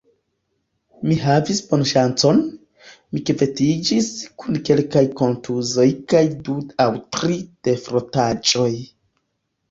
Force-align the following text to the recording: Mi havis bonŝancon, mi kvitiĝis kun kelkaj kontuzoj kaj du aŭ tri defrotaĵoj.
Mi 1.07 1.15
havis 1.23 1.57
bonŝancon, 1.71 2.39
mi 3.15 3.21
kvitiĝis 3.29 4.07
kun 4.43 4.57
kelkaj 4.69 5.03
kontuzoj 5.19 5.85
kaj 6.13 6.23
du 6.47 6.55
aŭ 6.87 6.89
tri 7.19 7.37
defrotaĵoj. 7.69 8.71